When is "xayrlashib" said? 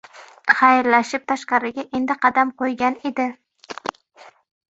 0.59-1.25